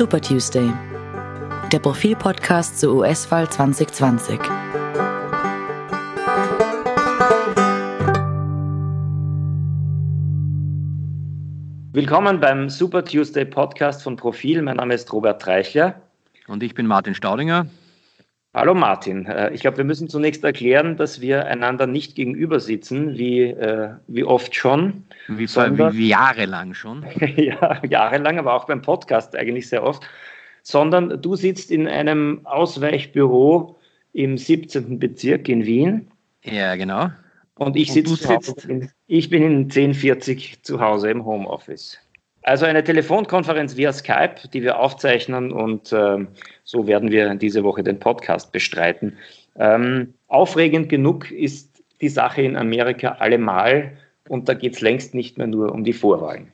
Super 0.00 0.22
Tuesday, 0.22 0.72
der 1.70 1.78
Profil-Podcast 1.78 2.80
zur 2.80 2.94
US-Wahl 2.94 3.46
2020. 3.50 4.40
Willkommen 11.92 12.40
beim 12.40 12.70
Super 12.70 13.04
Tuesday 13.04 13.44
Podcast 13.44 14.02
von 14.02 14.16
Profil. 14.16 14.62
Mein 14.62 14.78
Name 14.78 14.94
ist 14.94 15.12
Robert 15.12 15.42
Treichler. 15.42 16.00
Und 16.46 16.62
ich 16.62 16.72
bin 16.72 16.86
Martin 16.86 17.14
Staudinger. 17.14 17.66
Hallo 18.52 18.74
Martin. 18.74 19.26
Äh, 19.26 19.54
ich 19.54 19.60
glaube, 19.60 19.76
wir 19.76 19.84
müssen 19.84 20.08
zunächst 20.08 20.42
erklären, 20.42 20.96
dass 20.96 21.20
wir 21.20 21.46
einander 21.46 21.86
nicht 21.86 22.16
gegenüber 22.16 22.58
sitzen, 22.58 23.16
wie, 23.16 23.42
äh, 23.44 23.90
wie 24.08 24.24
oft 24.24 24.56
schon. 24.56 25.04
Wie, 25.28 25.46
sondern, 25.46 25.94
wie 25.94 26.08
jahrelang 26.08 26.74
schon. 26.74 27.06
ja, 27.36 27.80
jahrelang, 27.88 28.40
aber 28.40 28.54
auch 28.54 28.64
beim 28.64 28.82
Podcast 28.82 29.36
eigentlich 29.36 29.68
sehr 29.68 29.84
oft. 29.84 30.02
Sondern 30.64 31.22
du 31.22 31.36
sitzt 31.36 31.70
in 31.70 31.86
einem 31.86 32.40
Ausweichbüro 32.44 33.78
im 34.14 34.36
17. 34.36 34.98
Bezirk 34.98 35.48
in 35.48 35.64
Wien. 35.64 36.10
Ja, 36.42 36.74
genau. 36.74 37.10
Und 37.54 37.76
ich 37.76 37.92
sitze 37.92 38.38
ich 39.06 39.30
bin 39.30 39.42
in 39.44 39.58
1040 39.64 40.62
zu 40.62 40.80
Hause 40.80 41.10
im 41.10 41.24
Homeoffice. 41.24 41.98
Also 42.50 42.66
eine 42.66 42.82
Telefonkonferenz 42.82 43.76
via 43.76 43.92
Skype, 43.92 44.48
die 44.52 44.64
wir 44.64 44.80
aufzeichnen 44.80 45.52
und 45.52 45.92
äh, 45.92 46.26
so 46.64 46.88
werden 46.88 47.12
wir 47.12 47.32
diese 47.36 47.62
Woche 47.62 47.84
den 47.84 48.00
Podcast 48.00 48.50
bestreiten. 48.50 49.16
Ähm, 49.56 50.14
aufregend 50.26 50.88
genug 50.88 51.30
ist 51.30 51.80
die 52.00 52.08
Sache 52.08 52.42
in 52.42 52.56
Amerika 52.56 53.10
allemal 53.20 53.96
und 54.28 54.48
da 54.48 54.54
geht 54.54 54.74
es 54.74 54.80
längst 54.80 55.14
nicht 55.14 55.38
mehr 55.38 55.46
nur 55.46 55.70
um 55.70 55.84
die 55.84 55.92
Vorwahlen. 55.92 56.50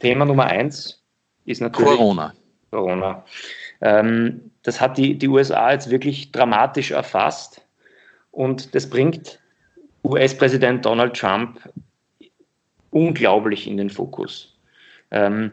Thema 0.00 0.26
Nummer 0.26 0.48
eins 0.48 1.02
ist 1.46 1.62
natürlich 1.62 1.96
Corona. 1.96 2.34
Corona. 2.70 3.24
Ähm, 3.80 4.50
das 4.64 4.82
hat 4.82 4.98
die, 4.98 5.16
die 5.16 5.28
USA 5.28 5.72
jetzt 5.72 5.88
wirklich 5.88 6.30
dramatisch 6.30 6.90
erfasst 6.90 7.66
und 8.32 8.74
das 8.74 8.90
bringt 8.90 9.40
US-Präsident 10.04 10.84
Donald 10.84 11.16
Trump 11.16 11.58
unglaublich 12.90 13.66
in 13.66 13.78
den 13.78 13.88
Fokus. 13.88 14.51
Ähm, 15.12 15.52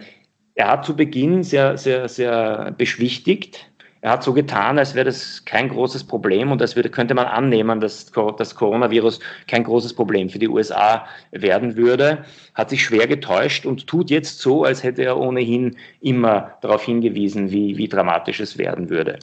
er 0.56 0.72
hat 0.72 0.86
zu 0.86 0.96
Beginn 0.96 1.44
sehr, 1.44 1.78
sehr, 1.78 2.10
sehr 2.10 2.74
beschwichtigt. 2.78 3.70
Er 4.02 4.12
hat 4.12 4.24
so 4.24 4.34
getan, 4.34 4.80
als 4.80 4.96
wäre 4.96 5.06
das 5.06 5.44
kein 5.44 5.68
großes 5.68 6.06
Problem 6.06 6.52
und 6.52 6.62
als 6.62 6.76
würde, 6.76 6.90
könnte 6.90 7.14
man 7.14 7.26
annehmen, 7.26 7.82
dass 7.82 8.10
das 8.38 8.56
Coronavirus 8.56 9.20
kein 9.48 9.66
großes 9.66 9.94
Problem 9.94 10.30
für 10.30 10.40
die 10.40 10.48
USA 10.48 11.06
werden 11.32 11.76
würde. 11.76 12.24
Hat 12.56 12.70
sich 12.70 12.84
schwer 12.84 13.08
getäuscht 13.08 13.66
und 13.66 13.88
tut 13.88 14.10
jetzt 14.10 14.40
so, 14.40 14.64
als 14.64 14.84
hätte 14.84 15.04
er 15.04 15.18
ohnehin 15.18 15.76
immer 16.00 16.58
darauf 16.62 16.84
hingewiesen, 16.84 17.52
wie, 17.52 17.78
wie 17.78 17.90
dramatisch 17.90 18.40
es 18.40 18.58
werden 18.58 18.90
würde. 18.90 19.20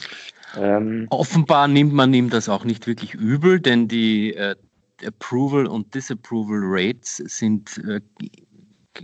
Ähm 0.59 1.07
Offenbar 1.09 1.69
nimmt 1.69 1.95
man 1.95 2.13
ihm 2.13 2.29
das 2.29 2.51
auch 2.51 2.65
nicht 2.65 2.87
wirklich 2.87 3.15
übel, 3.15 3.61
denn 3.61 3.89
die 3.89 4.35
äh, 4.35 4.55
Approval 5.07 5.67
und 5.67 5.95
Disapproval 5.95 6.61
Rates 6.63 7.17
sind 7.17 7.79
äh, 7.79 8.01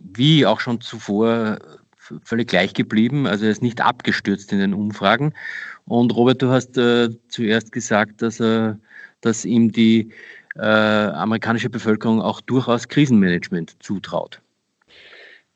wie 0.03 0.47
auch 0.47 0.61
schon 0.61 0.81
zuvor 0.81 1.59
völlig 2.25 2.49
gleich 2.49 2.75
geblieben. 2.75 3.27
Also 3.27 3.45
er 3.45 3.51
ist 3.51 3.63
nicht 3.63 3.81
abgestürzt 3.81 4.53
in 4.53 4.59
den 4.59 4.75
Umfragen. 4.75 5.33
Und 5.87 6.15
Robert, 6.15 6.43
du 6.43 6.51
hast 6.51 6.77
äh, 6.77 7.09
zuerst 7.29 7.73
gesagt, 7.73 8.23
dass, 8.23 8.41
äh, 8.41 8.75
dass 9.21 9.45
ihm 9.45 9.73
die 9.73 10.11
äh, 10.57 10.61
amerikanische 10.61 11.71
Bevölkerung 11.71 12.21
auch 12.21 12.41
durchaus 12.41 12.89
Krisenmanagement 12.89 13.83
zutraut. 13.83 14.41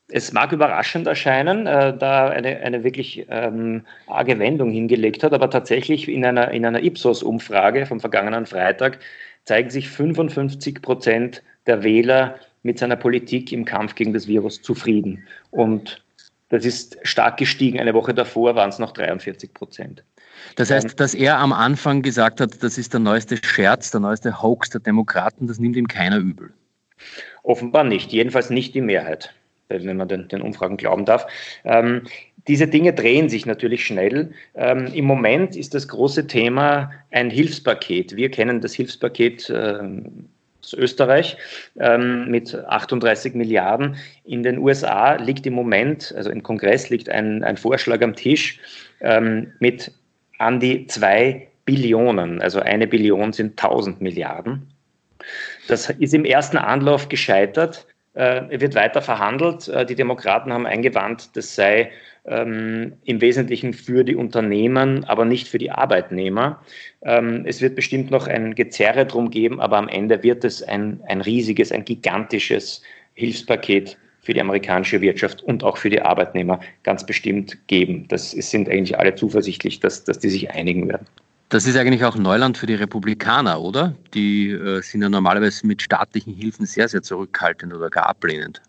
Es 0.09 0.33
mag 0.33 0.53
überraschend 0.53 1.07
erscheinen, 1.09 1.67
äh, 1.67 1.97
da 1.97 2.29
eine, 2.29 2.59
eine 2.59 2.85
wirklich 2.85 3.27
ähm, 3.29 3.85
arge 4.07 4.39
Wendung 4.39 4.71
hingelegt 4.71 5.25
hat, 5.25 5.33
aber 5.33 5.51
tatsächlich 5.51 6.09
in 6.09 6.25
einer, 6.25 6.53
in 6.53 6.65
einer 6.65 6.83
Ipsos-Umfrage 6.83 7.87
vom 7.87 7.99
vergangenen 7.99 8.47
Freitag 8.47 9.01
zeigen 9.45 9.71
sich 9.71 9.89
55 9.89 10.81
Prozent 10.81 11.43
der 11.67 11.83
Wähler 11.83 12.39
mit 12.67 12.79
seiner 12.79 12.97
Politik 12.97 13.53
im 13.53 13.65
Kampf 13.65 13.95
gegen 13.95 14.13
das 14.13 14.27
Virus 14.27 14.61
zufrieden. 14.61 15.25
Und 15.51 16.05
das 16.49 16.65
ist 16.65 16.99
stark 17.03 17.39
gestiegen. 17.39 17.81
Eine 17.81 17.95
Woche 17.95 18.13
davor 18.13 18.55
waren 18.57 18.69
es 18.69 18.79
noch 18.79 18.93
43 18.93 19.55
Prozent. 19.55 20.05
Das 20.57 20.71
heißt, 20.71 20.99
dass 21.01 21.15
er 21.15 21.39
am 21.39 21.53
Anfang 21.53 22.03
gesagt 22.03 22.41
hat, 22.41 22.63
das 22.63 22.77
ist 22.77 22.93
der 22.93 23.01
neueste 23.01 23.37
Scherz, 23.43 23.91
der 23.91 24.01
neueste 24.01 24.43
Hoax 24.43 24.71
der 24.71 24.81
Demokraten, 24.81 25.47
das 25.47 25.59
nimmt 25.59 25.77
ihm 25.77 25.89
keiner 25.89 26.19
übel. 26.19 26.53
Offenbar 27.43 27.85
nicht, 27.85 28.13
jedenfalls 28.13 28.51
nicht 28.51 28.75
die 28.75 28.81
Mehrheit, 28.81 29.33
wenn 29.69 29.97
man 29.97 30.09
den, 30.09 30.29
den 30.29 30.43
Umfragen 30.43 30.77
glauben 30.77 31.05
darf. 31.05 31.27
Ähm, 31.65 32.03
diese 32.49 32.67
Dinge 32.69 32.93
drehen 32.93 33.29
sich 33.29 33.47
natürlich 33.47 33.85
schnell. 33.85 34.33
Ähm, 34.55 34.87
Im 34.93 35.05
Moment 35.05 35.57
ist 35.57 35.75
das 35.75 35.89
große 35.89 36.27
Thema 36.27 36.91
ein 37.11 37.31
Hilfspaket. 37.31 38.17
Wir 38.17 38.31
kennen 38.31 38.61
das 38.61 38.75
Hilfspaket 38.75 39.53
ähm, 39.55 40.29
Österreich 40.73 41.37
ähm, 41.79 42.31
mit 42.31 42.55
38 42.55 43.35
Milliarden. 43.35 43.97
In 44.25 44.43
den 44.43 44.59
USA 44.59 45.15
liegt 45.17 45.47
im 45.47 45.55
Moment, 45.55 46.15
also 46.17 46.31
im 46.31 46.43
Kongress 46.43 46.91
liegt 46.91 47.09
ein, 47.09 47.45
ein 47.45 47.57
Vorschlag 47.57 48.03
am 48.03 48.15
Tisch 48.15 48.61
ähm, 49.01 49.53
mit 49.59 49.93
an 50.39 50.61
die 50.61 50.87
zwei 50.87 51.49
Billionen, 51.65 52.41
also 52.41 52.61
eine 52.61 52.87
Billion 52.87 53.33
sind 53.33 53.63
1000 53.63 54.01
Milliarden. 54.01 54.69
Das 55.69 55.91
ist 55.91 56.15
im 56.15 56.25
ersten 56.25 56.57
Anlauf 56.57 57.09
gescheitert. 57.09 57.87
Äh, 58.17 58.61
wird 58.61 58.75
weiter 58.75 59.03
verhandelt. 59.03 59.69
Äh, 59.69 59.85
die 59.85 59.95
Demokraten 59.95 60.51
haben 60.51 60.65
eingewandt, 60.65 61.37
das 61.37 61.55
sei 61.55 61.91
ähm, 62.25 62.95
im 63.05 63.21
Wesentlichen 63.21 63.75
für 63.75 64.05
die 64.05 64.15
Unternehmen, 64.15 65.05
aber 65.05 65.27
nicht 65.27 65.49
für 65.49 65.59
die 65.59 65.71
Arbeitnehmer. 65.71 66.63
Ähm, 67.03 67.43
es 67.45 67.61
wird 67.61 67.75
bestimmt 67.77 68.11
noch 68.11 68.27
ein 68.27 68.55
Gezerre 68.55 69.05
drum 69.05 69.29
geben, 69.29 69.61
aber 69.61 69.77
am 69.77 69.89
Ende 69.89 70.23
wird 70.23 70.45
es 70.45 70.63
ein, 70.63 71.03
ein 71.07 71.21
riesiges, 71.21 71.73
ein 71.73 71.85
gigantisches 71.85 72.81
Hilfspaket 73.13 73.99
für 74.23 74.33
die 74.33 74.41
amerikanische 74.41 75.03
Wirtschaft 75.03 75.43
und 75.43 75.63
auch 75.63 75.77
für 75.77 75.91
die 75.91 76.01
Arbeitnehmer 76.01 76.61
ganz 76.85 77.05
bestimmt 77.05 77.59
geben. 77.67 78.09
Das 78.09 78.31
sind 78.31 78.67
eigentlich 78.71 78.99
alle 78.99 79.15
zuversichtlich, 79.15 79.81
dass, 79.81 80.05
dass 80.05 80.19
die 80.21 80.31
sich 80.31 80.51
einigen 80.51 80.89
werden. 80.89 81.07
Das 81.49 81.67
ist 81.67 81.77
eigentlich 81.77 82.05
auch 82.05 82.17
Neuland 82.17 82.59
für 82.59 82.67
die 82.67 82.75
Republikaner, 82.75 83.61
oder? 83.61 83.95
Die 84.15 84.51
äh, 84.51 84.81
sind 84.83 85.03
ja 85.03 85.09
normalerweise 85.09 85.65
mit 85.67 85.81
staatlichen 85.81 86.35
Hilfen 86.35 86.67
sehr, 86.67 86.89
sehr 86.89 87.03
zurückhaltend 87.03 87.73
oder 87.73 87.89
gar 87.89 88.09
ablehnend. 88.09 88.61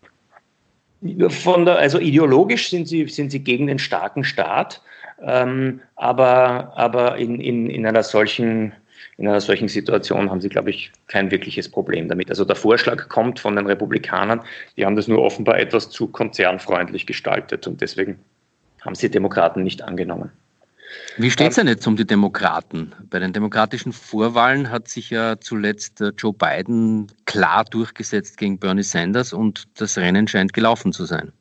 Der, 1.00 1.78
also 1.78 1.98
ideologisch 1.98 2.70
sind 2.70 2.86
sie, 2.86 3.06
sind 3.08 3.30
sie 3.30 3.40
gegen 3.40 3.66
den 3.66 3.78
starken 3.78 4.24
Staat, 4.24 4.80
ähm, 5.22 5.80
aber, 5.96 6.72
aber 6.76 7.16
in, 7.18 7.40
in, 7.40 7.68
in, 7.68 7.84
einer 7.84 8.02
solchen, 8.04 8.72
in 9.16 9.26
einer 9.26 9.40
solchen 9.40 9.68
Situation 9.68 10.30
haben 10.30 10.40
sie, 10.40 10.48
glaube 10.48 10.70
ich, 10.70 10.92
kein 11.08 11.30
wirkliches 11.32 11.68
Problem 11.68 12.08
damit. 12.08 12.30
Also 12.30 12.44
der 12.44 12.56
Vorschlag 12.56 13.08
kommt 13.08 13.40
von 13.40 13.56
den 13.56 13.66
Republikanern, 13.66 14.40
die 14.76 14.86
haben 14.86 14.96
das 14.96 15.08
nur 15.08 15.22
offenbar 15.22 15.58
etwas 15.58 15.90
zu 15.90 16.08
konzernfreundlich 16.08 17.06
gestaltet 17.06 17.66
und 17.66 17.80
deswegen 17.80 18.18
haben 18.80 18.94
sie 18.94 19.10
Demokraten 19.10 19.64
nicht 19.64 19.82
angenommen. 19.82 20.30
Wie 21.16 21.30
steht 21.30 21.50
es 21.50 21.56
denn 21.56 21.68
jetzt 21.68 21.86
um 21.86 21.96
die 21.96 22.06
Demokraten? 22.06 22.92
Bei 23.10 23.18
den 23.18 23.32
demokratischen 23.32 23.92
Vorwahlen 23.92 24.70
hat 24.70 24.88
sich 24.88 25.10
ja 25.10 25.38
zuletzt 25.40 26.00
äh, 26.00 26.12
Joe 26.16 26.32
Biden 26.32 27.08
klar 27.26 27.64
durchgesetzt 27.64 28.38
gegen 28.38 28.58
Bernie 28.58 28.82
Sanders 28.82 29.32
und 29.32 29.68
das 29.80 29.98
Rennen 29.98 30.28
scheint 30.28 30.52
gelaufen 30.52 30.92
zu 30.92 31.04
sein. 31.04 31.32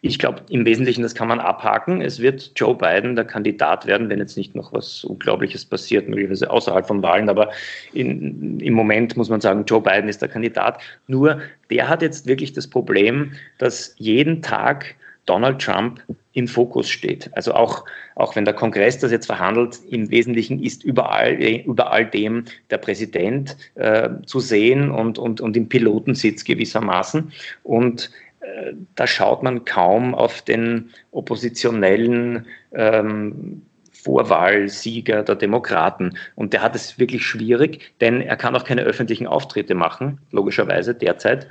Ich 0.00 0.18
glaube, 0.18 0.42
im 0.48 0.64
Wesentlichen, 0.64 1.02
das 1.02 1.14
kann 1.14 1.28
man 1.28 1.38
abhaken. 1.38 2.00
Es 2.00 2.18
wird 2.18 2.52
Joe 2.56 2.74
Biden 2.74 3.14
der 3.14 3.24
Kandidat 3.24 3.86
werden, 3.86 4.08
wenn 4.08 4.18
jetzt 4.18 4.36
nicht 4.36 4.54
noch 4.54 4.72
was 4.72 5.04
Unglaubliches 5.04 5.64
passiert, 5.64 6.08
möglicherweise 6.08 6.50
außerhalb 6.50 6.86
von 6.86 7.02
Wahlen. 7.02 7.28
Aber 7.28 7.50
in, 7.92 8.58
im 8.58 8.74
Moment 8.74 9.16
muss 9.16 9.28
man 9.28 9.40
sagen, 9.40 9.64
Joe 9.64 9.80
Biden 9.80 10.08
ist 10.08 10.20
der 10.20 10.28
Kandidat. 10.28 10.80
Nur 11.06 11.40
der 11.70 11.88
hat 11.88 12.02
jetzt 12.02 12.26
wirklich 12.26 12.52
das 12.52 12.66
Problem, 12.66 13.32
dass 13.58 13.94
jeden 13.98 14.42
Tag 14.42 14.96
Donald 15.26 15.60
Trump 15.60 16.02
im 16.32 16.48
Fokus 16.48 16.88
steht. 16.88 17.30
Also 17.34 17.54
auch, 17.54 17.84
auch 18.14 18.36
wenn 18.36 18.44
der 18.44 18.54
Kongress 18.54 18.98
das 18.98 19.10
jetzt 19.10 19.26
verhandelt, 19.26 19.80
im 19.90 20.10
Wesentlichen 20.10 20.62
ist 20.62 20.84
überall, 20.84 21.34
über 21.34 21.92
all 21.92 22.06
dem 22.06 22.44
der 22.70 22.78
Präsident 22.78 23.56
äh, 23.74 24.08
zu 24.26 24.40
sehen 24.40 24.90
und, 24.90 25.18
und, 25.18 25.40
und 25.40 25.56
im 25.56 25.68
Pilotensitz 25.68 26.44
gewissermaßen. 26.44 27.32
Und 27.62 28.10
äh, 28.40 28.72
da 28.94 29.06
schaut 29.06 29.42
man 29.42 29.64
kaum 29.64 30.14
auf 30.14 30.42
den 30.42 30.90
oppositionellen 31.10 32.46
ähm, 32.72 33.62
Vorwahlsieger 34.02 35.22
der 35.22 35.36
Demokraten. 35.36 36.16
Und 36.34 36.52
der 36.52 36.62
hat 36.62 36.74
es 36.74 36.98
wirklich 36.98 37.24
schwierig, 37.24 37.92
denn 38.00 38.20
er 38.20 38.36
kann 38.36 38.56
auch 38.56 38.64
keine 38.64 38.82
öffentlichen 38.82 39.28
Auftritte 39.28 39.74
machen, 39.74 40.18
logischerweise 40.32 40.94
derzeit. 40.94 41.46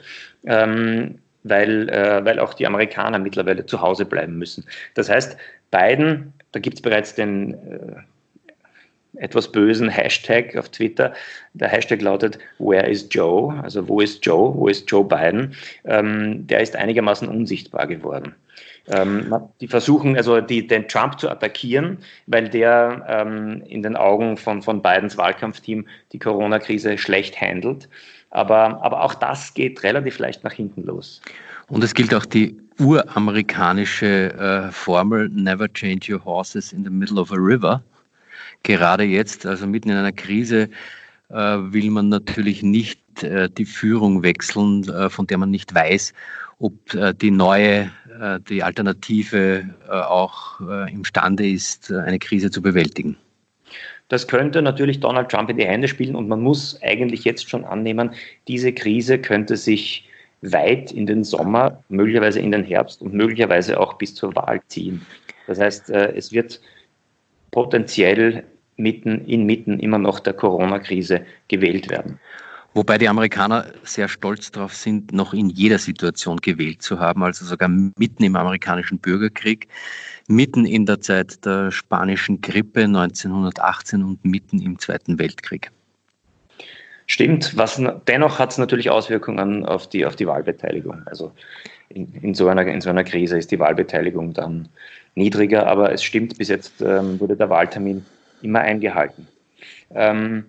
Ähm, 0.46 1.20
weil, 1.44 1.90
äh, 1.90 2.24
weil 2.26 2.40
auch 2.40 2.54
die 2.54 2.68
Amerikaner 2.68 3.20
mittlerweile 3.20 3.66
zu 3.66 3.82
Hause 3.82 4.06
bleiben 4.06 4.38
müssen. 4.38 4.66
Das 4.94 5.10
heißt, 5.10 5.38
Biden, 5.72 6.34
da 6.52 6.60
gibt 6.60 6.78
es 6.78 6.82
bereits 6.82 7.16
den, 7.16 7.54
äh, 7.54 7.96
etwas 9.18 9.52
bösen 9.52 9.90
Hashtag 9.90 10.56
auf 10.56 10.70
Twitter. 10.70 11.14
Der 11.54 11.68
Hashtag 11.68 12.02
lautet 12.02 12.40
Where 12.60 12.88
is 12.88 13.08
Joe? 13.12 13.54
Also 13.62 13.88
wo 13.88 14.00
ist 14.00 14.26
Joe? 14.26 14.56
Wo 14.56 14.68
ist 14.68 14.90
Joe 14.90 15.04
Biden? 15.04 15.54
Ähm, 15.86 16.48
der 16.48 16.62
ist 16.62 16.76
einigermaßen 16.76 17.28
unsichtbar 17.28 17.88
geworden. 17.88 18.36
Ähm, 18.88 19.34
die 19.60 19.68
versuchen 19.68 20.16
also 20.18 20.42
die, 20.42 20.66
den 20.66 20.88
Trump 20.88 21.20
zu 21.20 21.30
attackieren, 21.30 22.00
weil 22.28 22.50
der 22.50 23.06
ähm, 23.08 23.62
in 23.68 23.84
den 23.84 23.96
Augen 23.96 24.38
von, 24.38 24.62
von 24.62 24.82
Bidens 24.82 25.18
Wahlkampfteam 25.18 25.86
die 26.12 26.20
Corona-Krise 26.20 26.98
schlecht 26.98 27.40
handelt. 27.40 27.88
Aber, 28.32 28.82
aber 28.82 29.04
auch 29.04 29.14
das 29.14 29.54
geht 29.54 29.84
relativ 29.84 30.18
leicht 30.20 30.44
nach 30.44 30.54
hinten 30.54 30.84
los. 30.84 31.22
Und 31.68 31.84
es 31.84 31.94
gilt 31.94 32.14
auch 32.14 32.26
die 32.26 32.58
uramerikanische 32.80 34.34
äh, 34.34 34.72
Formel 34.72 35.30
Never 35.30 35.72
change 35.72 36.12
your 36.12 36.24
horses 36.24 36.74
in 36.74 36.84
the 36.84 36.90
middle 36.90 37.20
of 37.20 37.32
a 37.32 37.38
river. 37.38 37.84
Gerade 38.64 39.04
jetzt, 39.04 39.46
also 39.46 39.66
mitten 39.68 39.90
in 39.90 39.98
einer 39.98 40.12
Krise, 40.12 40.70
äh, 41.30 41.36
will 41.36 41.90
man 41.92 42.10
natürlich 42.10 42.62
nicht 42.62 43.24
äh, 43.24 43.50
die 43.50 43.66
Führung 43.66 44.22
wechseln, 44.22 44.88
äh, 44.90 45.10
von 45.10 45.28
der 45.28 45.38
man 45.38 45.50
nicht 45.50 45.74
weiß, 45.74 46.14
ob 46.60 46.74
die 47.20 47.32
neue, 47.32 47.90
die 48.48 48.62
Alternative 48.62 49.68
auch 49.90 50.60
imstande 50.92 51.50
ist, 51.50 51.92
eine 51.92 52.20
Krise 52.20 52.52
zu 52.52 52.62
bewältigen. 52.62 53.18
Das 54.10 54.28
könnte 54.28 54.62
natürlich 54.62 55.00
Donald 55.00 55.30
Trump 55.30 55.50
in 55.50 55.58
die 55.58 55.66
Hände 55.66 55.88
spielen 55.88 56.16
und 56.16 56.28
man 56.28 56.40
muss 56.40 56.80
eigentlich 56.84 57.24
jetzt 57.24 57.50
schon 57.50 57.66
annehmen, 57.66 58.12
diese 58.48 58.72
Krise 58.74 59.18
könnte 59.18 59.58
sich 59.58 60.08
weit 60.44 60.92
in 60.92 61.08
den 61.08 61.24
Sommer, 61.24 61.84
möglicherweise 61.90 62.40
in 62.40 62.52
den 62.52 62.64
Herbst 62.64 63.02
und 63.02 63.12
möglicherweise 63.16 63.80
auch 63.80 63.94
bis 63.94 64.14
zur 64.14 64.36
Wahl 64.36 64.62
ziehen. 64.68 65.04
Das 65.48 65.60
heißt, 65.60 65.90
es 65.90 66.32
wird 66.32 66.62
potenziell 67.50 68.44
mitten 68.82 69.26
inmitten 69.26 69.80
immer 69.80 69.98
noch 69.98 70.20
der 70.20 70.34
Corona-Krise 70.34 71.26
gewählt 71.48 71.90
werden. 71.90 72.20
Wobei 72.74 72.98
die 72.98 73.10
Amerikaner 73.10 73.66
sehr 73.84 74.08
stolz 74.08 74.52
darauf 74.52 74.74
sind, 74.74 75.12
noch 75.12 75.34
in 75.34 75.50
jeder 75.50 75.78
Situation 75.78 76.38
gewählt 76.38 76.82
zu 76.82 77.00
haben, 77.00 77.22
also 77.22 77.46
sogar 77.46 77.68
mitten 77.68 78.24
im 78.24 78.36
amerikanischen 78.38 78.98
Bürgerkrieg, 78.98 79.68
mitten 80.28 80.66
in 80.66 80.86
der 80.86 81.02
Zeit 81.02 81.46
der 81.46 81.72
spanischen 81.72 82.40
Grippe 82.40 82.84
1918 82.84 84.04
und 84.04 84.24
mitten 84.24 84.62
im 84.62 84.80
Zweiten 84.80 85.20
Weltkrieg. 85.20 85.70
Stimmt, 87.08 87.58
was, 87.58 87.82
dennoch 88.08 88.40
hat 88.40 88.52
es 88.52 88.58
natürlich 88.58 88.90
Auswirkungen 88.90 89.66
auf 89.66 89.90
die, 89.90 90.06
auf 90.06 90.16
die 90.16 90.28
Wahlbeteiligung. 90.28 91.02
Also 91.08 91.34
in, 91.90 92.14
in, 92.22 92.34
so 92.34 92.48
einer, 92.48 92.66
in 92.66 92.80
so 92.80 92.90
einer 92.90 93.04
Krise 93.04 93.38
ist 93.38 93.52
die 93.52 93.60
Wahlbeteiligung 93.60 94.34
dann 94.34 94.70
niedriger, 95.16 95.68
aber 95.68 95.92
es 95.92 96.04
stimmt, 96.04 96.38
bis 96.38 96.48
jetzt 96.48 96.82
ähm, 96.82 97.20
wurde 97.20 97.36
der 97.36 97.50
Wahltermin 97.50 98.06
immer 98.44 98.62
eingehalten. 98.62 99.28
Ähm, 99.94 100.46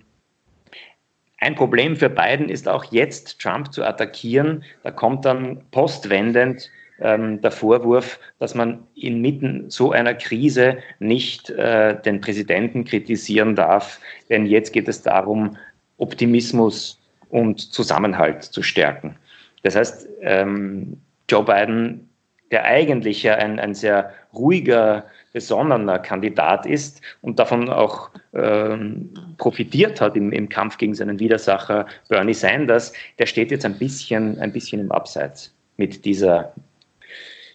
ein 1.38 1.54
Problem 1.56 1.96
für 1.96 2.08
Biden 2.08 2.48
ist 2.48 2.68
auch 2.68 2.84
jetzt, 2.92 3.40
Trump 3.40 3.72
zu 3.72 3.82
attackieren. 3.82 4.62
Da 4.84 4.92
kommt 4.92 5.24
dann 5.24 5.60
postwendend 5.72 6.70
ähm, 7.00 7.40
der 7.40 7.50
Vorwurf, 7.50 8.20
dass 8.38 8.54
man 8.54 8.86
inmitten 8.94 9.68
so 9.68 9.90
einer 9.90 10.14
Krise 10.14 10.78
nicht 11.00 11.50
äh, 11.50 12.00
den 12.00 12.20
Präsidenten 12.20 12.84
kritisieren 12.84 13.56
darf, 13.56 14.00
denn 14.28 14.46
jetzt 14.46 14.72
geht 14.72 14.86
es 14.86 15.02
darum, 15.02 15.56
Optimismus 15.98 17.00
und 17.28 17.60
Zusammenhalt 17.72 18.44
zu 18.44 18.62
stärken. 18.62 19.16
Das 19.62 19.74
heißt, 19.74 20.08
ähm, 20.20 21.00
Joe 21.28 21.44
Biden, 21.44 22.08
der 22.52 22.64
eigentlich 22.64 23.22
ja 23.22 23.34
ein, 23.34 23.58
ein 23.58 23.74
sehr 23.74 24.12
ruhiger, 24.32 25.06
besonnener 25.32 25.99
Kandidat 25.99 26.67
ist 26.67 27.00
und 27.23 27.38
davon 27.38 27.69
auch 27.69 28.11
ähm, 28.34 29.11
profitiert 29.38 30.00
hat 30.00 30.17
im, 30.17 30.32
im, 30.32 30.49
Kampf 30.49 30.79
gegen 30.79 30.94
seinen 30.94 31.19
Widersacher 31.19 31.87
Bernie 32.08 32.34
Sanders, 32.34 32.93
der 33.19 33.26
steht 33.26 33.50
jetzt 33.50 33.64
ein 33.64 33.79
bisschen, 33.79 34.38
ein 34.38 34.52
bisschen 34.52 34.81
im 34.81 34.93
Abseits 34.93 35.55
mit 35.76 36.05
dieser, 36.05 36.52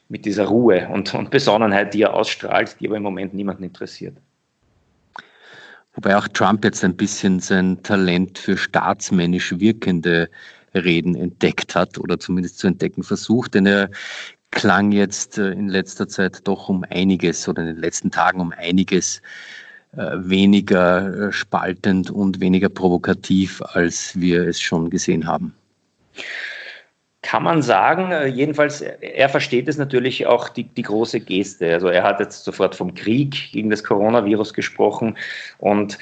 mit 0.10 0.26
dieser 0.26 0.46
Ruhe 0.46 0.88
und, 0.90 1.14
und 1.14 1.30
Besonnenheit, 1.30 1.94
die 1.94 2.02
er 2.02 2.14
ausstrahlt, 2.14 2.78
die 2.80 2.88
aber 2.88 2.98
im 2.98 3.04
Moment 3.04 3.34
niemanden 3.34 3.64
interessiert. 3.64 4.18
Wobei 5.94 6.16
auch 6.16 6.28
Trump 6.28 6.64
jetzt 6.64 6.84
ein 6.84 6.96
bisschen 6.96 7.40
sein 7.40 7.82
Talent 7.82 8.38
für 8.38 8.56
staatsmännisch 8.56 9.60
wirkende 9.60 10.30
Reden 10.76 11.16
entdeckt 11.16 11.74
hat 11.74 11.98
oder 11.98 12.20
zumindest 12.20 12.60
zu 12.60 12.68
entdecken 12.68 13.02
versucht, 13.02 13.56
denn 13.56 13.66
er 13.66 13.90
klang 14.52 14.92
jetzt 14.92 15.38
äh, 15.38 15.52
in 15.52 15.68
letzter 15.68 16.08
Zeit 16.08 16.48
doch 16.48 16.70
um 16.70 16.86
einiges 16.90 17.48
oder 17.48 17.62
in 17.62 17.68
den 17.68 17.78
letzten 17.78 18.12
Tagen 18.12 18.40
um 18.40 18.52
einiges 18.52 19.22
äh, 19.96 20.12
weniger 20.18 21.28
äh, 21.28 21.32
spaltend 21.32 22.10
und 22.12 22.40
weniger 22.40 22.70
provokativ, 22.70 23.62
als 23.62 24.20
wir 24.20 24.48
es 24.48 24.60
schon 24.62 24.90
gesehen 24.90 25.28
haben 25.28 25.54
kann 27.28 27.44
man 27.44 27.62
sagen, 27.62 28.34
jedenfalls, 28.34 28.80
er 28.80 29.28
versteht 29.28 29.68
es 29.68 29.78
natürlich 29.78 30.26
auch 30.28 30.48
die, 30.48 30.64
die 30.64 30.84
große 30.84 31.20
Geste. 31.20 31.74
Also 31.74 31.90
er 31.90 32.04
hat 32.04 32.22
jetzt 32.22 32.46
sofort 32.46 32.74
vom 32.74 32.94
Krieg 32.94 33.52
gegen 33.52 33.70
das 33.70 33.84
Coronavirus 33.84 34.54
gesprochen 34.54 35.18
und 35.58 35.98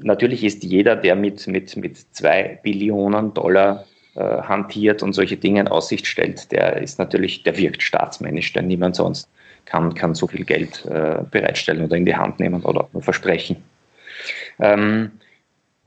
natürlich 0.00 0.44
ist 0.44 0.62
jeder, 0.62 0.94
der 0.94 1.16
mit, 1.16 1.46
mit, 1.46 1.74
mit 1.76 1.96
zwei 2.14 2.60
Billionen 2.62 3.32
Dollar 3.32 3.86
hantiert 4.22 5.02
und 5.02 5.12
solche 5.12 5.36
Dinge 5.36 5.60
in 5.60 5.68
Aussicht 5.68 6.06
stellt, 6.06 6.50
der 6.52 6.82
ist 6.82 6.98
natürlich, 6.98 7.42
der 7.42 7.56
wirkt 7.56 7.82
staatsmännisch, 7.82 8.52
denn 8.52 8.66
niemand 8.66 8.96
sonst 8.96 9.28
kann, 9.64 9.94
kann 9.94 10.14
so 10.14 10.26
viel 10.26 10.44
Geld 10.44 10.84
äh, 10.86 11.18
bereitstellen 11.30 11.84
oder 11.84 11.96
in 11.96 12.06
die 12.06 12.16
Hand 12.16 12.40
nehmen 12.40 12.62
oder 12.62 12.88
nur 12.92 13.02
versprechen. 13.02 13.62
Ähm, 14.58 15.12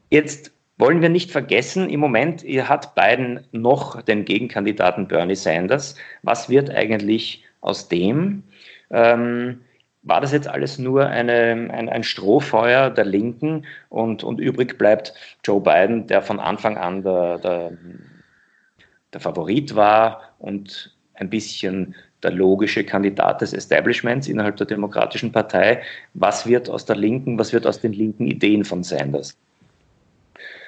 jetzt 0.10 0.52
wollen 0.78 1.02
wir 1.02 1.10
nicht 1.10 1.32
vergessen, 1.32 1.90
im 1.90 2.00
Moment 2.00 2.44
hat 2.44 2.96
Biden 2.96 3.42
noch 3.52 4.02
den 4.02 4.26
Gegenkandidaten 4.26 5.08
Bernie 5.08 5.36
Sanders. 5.36 5.96
Was 6.24 6.50
wird 6.50 6.72
eigentlich 6.72 7.44
aus 7.62 7.88
dem? 7.88 8.44
Ähm, 8.90 9.62
war 10.04 10.22
das 10.22 10.32
jetzt 10.32 10.48
alles 10.48 10.80
nur 10.80 11.08
eine, 11.08 11.70
ein, 11.72 11.88
ein, 11.88 12.04
Strohfeuer 12.04 12.90
der 12.90 13.06
Linken 13.06 13.66
und, 13.90 14.24
und 14.24 14.40
übrig 14.40 14.78
bleibt 14.78 15.14
Joe 15.44 15.62
Biden, 15.62 16.08
der 16.08 16.24
von 16.24 16.40
Anfang 16.40 16.78
an 16.78 17.04
der, 17.04 17.38
der, 17.38 17.72
der 19.14 19.22
Favorit 19.22 19.76
war 19.76 20.22
und 20.40 20.96
ein 21.16 21.30
bisschen 21.30 21.96
der 22.24 22.32
logische 22.32 22.84
Kandidat 22.84 23.42
des 23.42 23.54
Establishments 23.54 24.28
innerhalb 24.28 24.58
der 24.58 24.68
Demokratischen 24.68 25.32
Partei. 25.32 25.82
Was 26.14 26.46
wird 26.46 26.70
aus 26.70 26.86
der 26.86 26.96
Linken, 26.96 27.38
was 27.38 27.54
wird 27.54 27.66
aus 27.66 27.80
den 27.80 27.94
linken 27.94 28.28
Ideen 28.28 28.64
von 28.64 28.84
Sanders? 28.84 29.36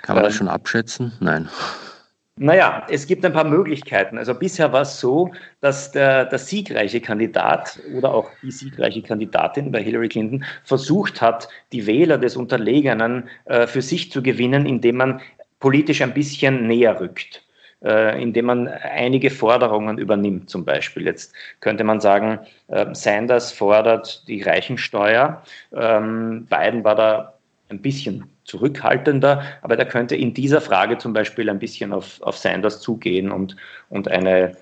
Kann 0.02 0.16
man 0.16 0.24
das 0.24 0.34
ähm, 0.34 0.38
schon 0.40 0.48
abschätzen? 0.48 1.14
Nein. 1.20 1.48
Naja, 2.36 2.88
es 2.90 3.06
gibt 3.06 3.24
ein 3.24 3.34
paar 3.34 3.44
Möglichkeiten. 3.44 4.18
Also 4.18 4.34
bisher 4.34 4.74
war 4.74 4.82
es 4.82 5.00
so, 5.00 5.32
dass 5.62 5.92
der, 5.92 6.26
der 6.26 6.40
siegreiche 6.40 7.00
Kandidat 7.00 7.80
oder 7.96 8.12
auch 8.12 8.32
die 8.42 8.50
siegreiche 8.50 9.04
Kandidatin 9.04 9.72
bei 9.72 9.84
Hillary 9.84 10.10
Clinton 10.10 10.44
versucht 10.64 11.22
hat, 11.22 11.48
die 11.72 11.86
Wähler 11.86 12.18
des 12.18 12.36
Unterlegenen 12.36 13.30
äh, 13.46 13.68
für 13.68 13.84
sich 13.84 14.12
zu 14.12 14.24
gewinnen, 14.24 14.66
indem 14.66 14.98
man 14.98 15.22
politisch 15.60 16.02
ein 16.02 16.16
bisschen 16.16 16.66
näher 16.68 17.00
rückt, 17.00 17.44
äh, 17.84 18.22
indem 18.22 18.46
man 18.46 18.68
einige 18.68 19.30
Forderungen 19.30 19.98
übernimmt 19.98 20.50
zum 20.50 20.66
Beispiel. 20.66 21.06
Jetzt 21.06 21.34
könnte 21.60 21.84
man 21.84 22.00
sagen, 22.00 22.40
äh, 22.68 22.86
Sanders 22.94 23.52
fordert 23.52 24.28
die 24.28 24.42
Reichensteuer. 24.42 25.44
Ähm, 25.74 26.48
Biden 26.50 26.84
war 26.84 26.96
da 26.96 27.34
ein 27.70 27.82
bisschen 27.82 28.26
zurückhaltender, 28.46 29.44
aber 29.62 29.76
der 29.76 29.86
könnte 29.86 30.16
in 30.16 30.34
dieser 30.34 30.62
Frage 30.62 30.98
zum 30.98 31.14
Beispiel 31.14 31.50
ein 31.50 31.60
bisschen 31.60 31.94
auf, 31.94 32.22
auf 32.22 32.38
Sanders 32.38 32.82
zugehen 32.82 33.32
und, 33.32 33.56
und 33.90 34.08
eine 34.10 34.56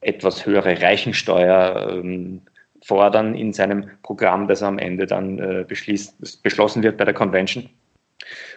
etwas 0.00 0.44
höhere 0.44 0.80
Reichensteuer 0.80 1.90
ähm, 1.90 2.42
fordern 2.84 3.34
in 3.34 3.52
seinem 3.52 3.88
Programm, 4.02 4.48
das 4.48 4.62
am 4.62 4.78
Ende 4.78 5.06
dann 5.06 5.38
äh, 5.38 5.64
beschließt, 5.66 6.42
beschlossen 6.42 6.82
wird 6.82 6.96
bei 6.96 7.04
der 7.04 7.14
Convention 7.14 7.68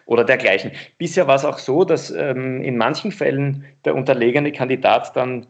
oder 0.05 0.23
dergleichen. 0.23 0.71
Bisher 0.97 1.27
war 1.27 1.35
es 1.35 1.45
auch 1.45 1.57
so, 1.57 1.83
dass 1.83 2.11
ähm, 2.11 2.61
in 2.61 2.77
manchen 2.77 3.11
Fällen 3.11 3.65
der 3.85 3.95
unterlegene 3.95 4.51
Kandidat 4.51 5.15
dann 5.15 5.47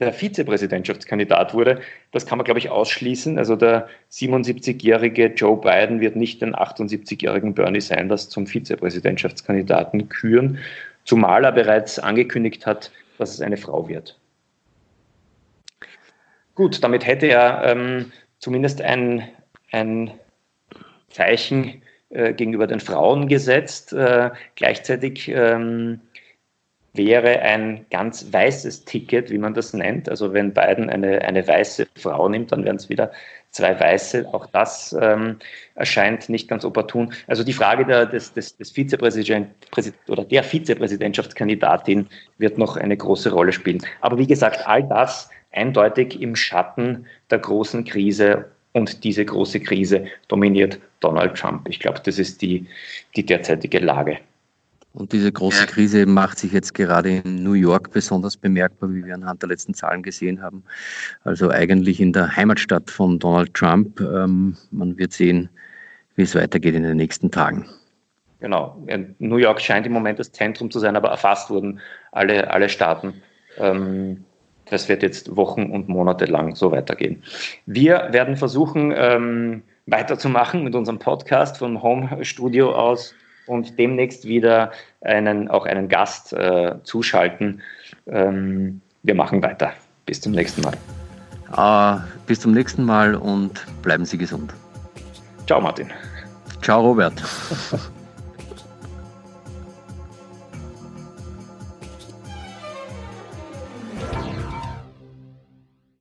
der 0.00 0.12
Vizepräsidentschaftskandidat 0.12 1.54
wurde. 1.54 1.80
Das 2.10 2.26
kann 2.26 2.38
man, 2.38 2.44
glaube 2.44 2.58
ich, 2.58 2.70
ausschließen. 2.70 3.38
Also 3.38 3.54
der 3.56 3.88
77-jährige 4.10 5.26
Joe 5.26 5.56
Biden 5.56 6.00
wird 6.00 6.16
nicht 6.16 6.42
den 6.42 6.54
78-jährigen 6.54 7.54
Bernie 7.54 7.80
Sanders 7.80 8.28
zum 8.28 8.46
Vizepräsidentschaftskandidaten 8.46 10.08
küren, 10.08 10.58
zumal 11.04 11.44
er 11.44 11.52
bereits 11.52 11.98
angekündigt 11.98 12.66
hat, 12.66 12.90
dass 13.18 13.34
es 13.34 13.40
eine 13.40 13.56
Frau 13.56 13.88
wird. 13.88 14.18
Gut, 16.54 16.82
damit 16.82 17.06
hätte 17.06 17.26
er 17.26 17.62
ähm, 17.64 18.12
zumindest 18.38 18.80
ein, 18.80 19.28
ein 19.70 20.10
Zeichen 21.08 21.82
gegenüber 22.32 22.66
den 22.66 22.80
Frauen 22.80 23.28
gesetzt. 23.28 23.92
Äh, 23.92 24.30
gleichzeitig 24.54 25.28
ähm, 25.28 26.00
wäre 26.94 27.40
ein 27.40 27.86
ganz 27.90 28.32
weißes 28.32 28.84
Ticket, 28.84 29.30
wie 29.30 29.38
man 29.38 29.54
das 29.54 29.72
nennt. 29.72 30.08
Also 30.08 30.32
wenn 30.32 30.54
Biden 30.54 30.88
eine, 30.88 31.22
eine 31.22 31.46
weiße 31.46 31.86
Frau 31.96 32.28
nimmt, 32.28 32.52
dann 32.52 32.64
wären 32.64 32.76
es 32.76 32.88
wieder 32.88 33.10
zwei 33.50 33.78
Weiße. 33.78 34.28
Auch 34.32 34.46
das 34.46 34.96
ähm, 35.00 35.38
erscheint 35.74 36.28
nicht 36.28 36.48
ganz 36.48 36.64
opportun. 36.64 37.12
Also 37.26 37.42
die 37.42 37.52
Frage 37.52 37.84
der, 37.84 38.06
des, 38.06 38.32
des, 38.32 38.56
des 38.56 38.70
Vizepräsident 38.70 39.48
oder 40.08 40.24
der 40.24 40.44
Vizepräsidentschaftskandidatin 40.44 42.06
wird 42.38 42.58
noch 42.58 42.76
eine 42.76 42.96
große 42.96 43.32
Rolle 43.32 43.52
spielen. 43.52 43.84
Aber 44.00 44.18
wie 44.18 44.26
gesagt, 44.26 44.66
all 44.66 44.84
das 44.84 45.30
eindeutig 45.52 46.20
im 46.20 46.36
Schatten 46.36 47.06
der 47.30 47.38
großen 47.38 47.84
Krise 47.84 48.46
und 48.74 49.04
diese 49.04 49.24
große 49.24 49.60
Krise 49.60 50.04
dominiert 50.28 50.78
Donald 51.00 51.36
Trump. 51.36 51.68
Ich 51.68 51.80
glaube, 51.80 52.00
das 52.04 52.18
ist 52.18 52.42
die, 52.42 52.66
die 53.16 53.24
derzeitige 53.24 53.78
Lage. 53.78 54.18
Und 54.92 55.12
diese 55.12 55.32
große 55.32 55.66
Krise 55.66 56.06
macht 56.06 56.38
sich 56.38 56.52
jetzt 56.52 56.74
gerade 56.74 57.16
in 57.16 57.42
New 57.42 57.54
York 57.54 57.90
besonders 57.90 58.36
bemerkbar, 58.36 58.92
wie 58.94 59.04
wir 59.04 59.14
anhand 59.14 59.42
der 59.42 59.48
letzten 59.48 59.74
Zahlen 59.74 60.02
gesehen 60.02 60.40
haben. 60.40 60.62
Also 61.24 61.50
eigentlich 61.50 62.00
in 62.00 62.12
der 62.12 62.36
Heimatstadt 62.36 62.90
von 62.90 63.18
Donald 63.18 63.54
Trump. 63.54 64.00
Ähm, 64.00 64.56
man 64.70 64.96
wird 64.96 65.12
sehen, 65.12 65.48
wie 66.14 66.22
es 66.22 66.34
weitergeht 66.36 66.74
in 66.74 66.84
den 66.84 66.96
nächsten 66.96 67.30
Tagen. 67.30 67.66
Genau. 68.38 68.84
New 69.18 69.36
York 69.36 69.60
scheint 69.60 69.86
im 69.86 69.92
Moment 69.92 70.18
das 70.18 70.30
Zentrum 70.30 70.70
zu 70.70 70.78
sein, 70.78 70.96
aber 70.96 71.08
erfasst 71.08 71.50
wurden 71.50 71.80
alle, 72.12 72.50
alle 72.50 72.68
Staaten. 72.68 73.14
Ähm, 73.56 74.24
das 74.70 74.88
wird 74.88 75.02
jetzt 75.02 75.36
Wochen 75.36 75.70
und 75.70 75.88
Monate 75.88 76.24
lang 76.26 76.54
so 76.54 76.72
weitergehen. 76.72 77.22
Wir 77.66 78.08
werden 78.10 78.36
versuchen, 78.36 78.92
ähm, 78.96 79.62
weiterzumachen 79.86 80.64
mit 80.64 80.74
unserem 80.74 80.98
Podcast 80.98 81.58
vom 81.58 81.82
Home 81.82 82.24
Studio 82.24 82.74
aus 82.74 83.14
und 83.46 83.78
demnächst 83.78 84.26
wieder 84.26 84.72
einen, 85.02 85.48
auch 85.48 85.66
einen 85.66 85.88
Gast 85.88 86.32
äh, 86.32 86.76
zuschalten. 86.82 87.60
Ähm, 88.06 88.80
wir 89.02 89.14
machen 89.14 89.42
weiter. 89.42 89.72
Bis 90.06 90.20
zum 90.20 90.32
nächsten 90.32 90.62
Mal. 90.62 90.74
Uh, 91.56 92.00
bis 92.26 92.40
zum 92.40 92.52
nächsten 92.52 92.84
Mal 92.84 93.14
und 93.14 93.64
bleiben 93.82 94.04
Sie 94.04 94.18
gesund. 94.18 94.52
Ciao, 95.46 95.60
Martin. 95.60 95.90
Ciao, 96.62 96.80
Robert. 96.80 97.22